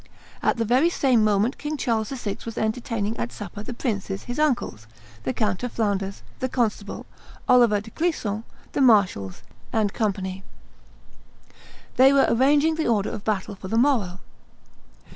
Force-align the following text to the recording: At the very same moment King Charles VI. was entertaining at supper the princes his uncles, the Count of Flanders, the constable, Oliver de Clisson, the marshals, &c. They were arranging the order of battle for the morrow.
At 0.41 0.57
the 0.57 0.65
very 0.65 0.89
same 0.89 1.23
moment 1.23 1.59
King 1.59 1.77
Charles 1.77 2.09
VI. 2.09 2.35
was 2.43 2.57
entertaining 2.57 3.15
at 3.17 3.31
supper 3.31 3.61
the 3.61 3.71
princes 3.75 4.23
his 4.23 4.39
uncles, 4.39 4.87
the 5.25 5.31
Count 5.31 5.61
of 5.61 5.73
Flanders, 5.73 6.23
the 6.39 6.49
constable, 6.49 7.05
Oliver 7.47 7.79
de 7.81 7.91
Clisson, 7.91 8.43
the 8.71 8.81
marshals, 8.81 9.43
&c. 9.71 10.43
They 11.97 12.13
were 12.13 12.25
arranging 12.27 12.73
the 12.73 12.87
order 12.87 13.11
of 13.11 13.23
battle 13.23 13.53
for 13.53 13.67
the 13.67 13.77
morrow. 13.77 14.21